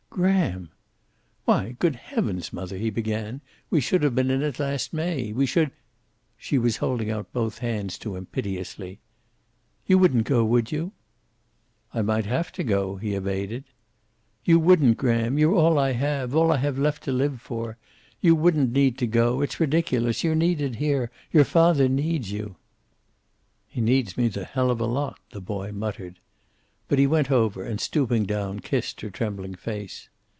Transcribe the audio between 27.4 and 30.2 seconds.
and, stooping down, kissed her trembling face.